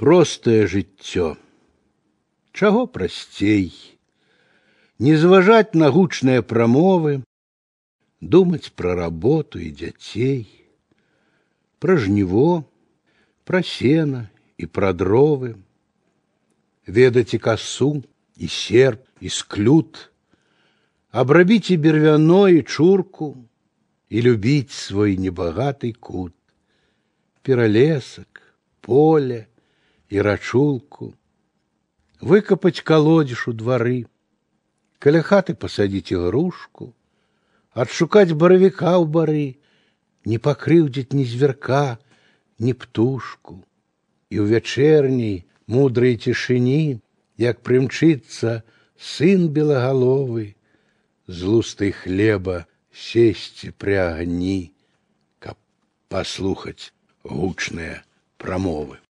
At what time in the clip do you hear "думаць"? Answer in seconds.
8.20-8.72